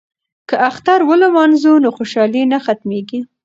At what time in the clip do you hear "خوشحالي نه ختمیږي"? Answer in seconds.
1.97-3.19